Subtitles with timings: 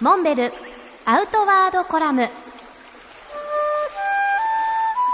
[0.00, 0.52] モンベル
[1.04, 2.28] アウトワードコラム。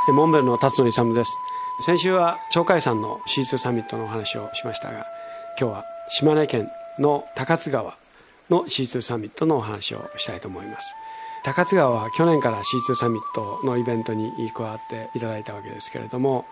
[0.08, 1.36] モンベルの辰野勇です。
[1.82, 5.06] 先週は鳥海山の C2 サミットのお話をしましたが
[5.58, 7.94] 今日は島根県の高津川
[8.48, 10.94] の C2 サミットのお話をしたいと思います。
[11.44, 16.46] 高津川は去年から C2 サミットのイベントに加わっていただいたわけですけれども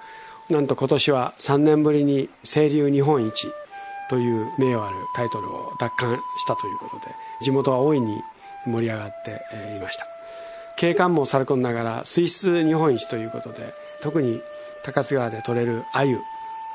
[0.50, 3.52] なんと今年は3年ぶりに清流日本一
[4.09, 8.23] という名誉あるタイトルを奪還したということで地元は大いに
[8.66, 9.41] 盛り上がって
[9.77, 10.06] いました。
[10.77, 14.41] 景観もさることながら水質日本一ということで特に
[14.84, 16.16] 高津川で取れる鮎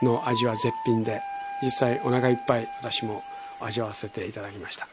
[0.02, 1.22] の味は絶品で
[1.64, 3.24] 実際お腹いっぱい私も
[3.62, 4.88] 味わわせていただきました。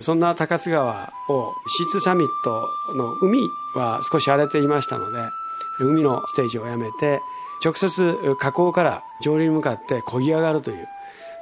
[0.00, 1.52] そんな高津川を
[1.94, 5.18] C2 サミットの海は少し荒れていましたので
[5.78, 7.20] 海のステージをやめて
[7.64, 10.88] 直接河口から上流に向かって漕ぎ上がるという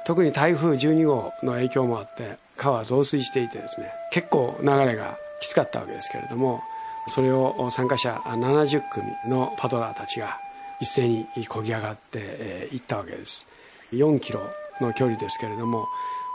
[0.05, 6.61] 特に台風12号の影響もあって川は増水していてですね結構流れがきつかったわけですけれども
[7.07, 10.39] それを参加者70組のパドラーたちが
[10.79, 13.47] 一斉に漕ぎ上がっていったわけです。
[13.93, 14.41] 4キロ
[14.79, 15.87] の距離ですけれども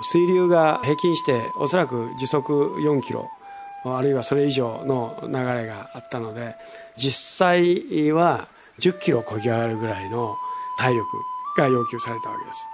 [0.03, 3.31] 水流が平均しておそらく時速4キロ
[3.85, 6.55] あるいはそれ以上の流れがあったので
[6.97, 8.49] 実際は
[8.81, 10.37] 10キロ漕ぎ上がるぐらいの
[10.79, 11.07] 体力
[11.57, 12.67] が要求されたわけです。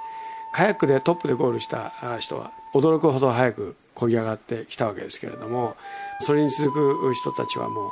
[0.53, 5.77] カヤックでトップでゴールした人は驚くほど早く漕ぎ上がってきたわけですけれども
[6.21, 7.91] それに続く人たちはもう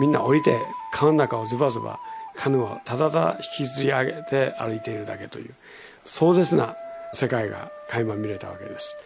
[0.00, 0.58] みんな降りて
[0.92, 2.00] 川の中をズバズバ
[2.36, 5.54] カヌーをただただ引きずり上げて歩いているだけという
[6.04, 6.76] 壮絶な
[7.12, 8.96] 世界が垣間見れたわけです。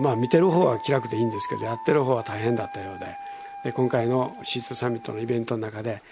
[0.00, 3.06] まあ見てる方は気楽でいいんですけどやってる方は大変だったようで
[3.64, 6.02] で今回のシーツサミットのイベントの中で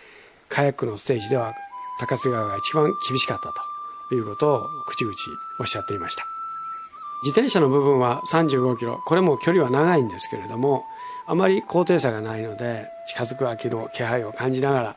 [0.48, 1.54] カヤックのステージでは
[2.00, 3.75] 高瀬川が一番厳しかったと。
[4.14, 5.16] いうことを口々
[5.58, 6.26] おっしゃっていました。
[7.22, 10.84] 自転車の部分は35キロ、これも距離は長いんですけれども、
[11.26, 14.96] あまり高低差がないので、近づく秋の気配を感じながら、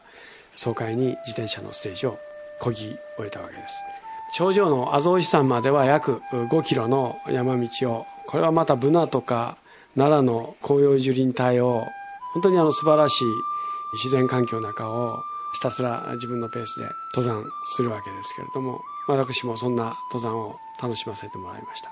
[0.55, 2.19] 爽快に自転車のステージを
[2.61, 3.81] 漕ぎ終えたわけです。
[4.35, 9.57] 頂上の阿蔵寺山までは約5キロの山道を、これはまたブナとか
[9.95, 11.88] 奈良の紅葉樹林帯を、
[12.34, 13.28] 本当にあの素晴らしい
[13.94, 15.23] 自然環境の中を
[15.53, 21.91] ひたすら自分のペースで登山するわけですけれども私もそんな登山を楽しませてもらいました。